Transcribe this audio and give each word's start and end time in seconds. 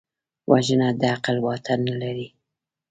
وژنه 0.51 0.87
د 0.99 1.01
عقل 1.15 1.37
واټن 1.45 1.79
نه 1.87 1.95
لري 2.01 2.27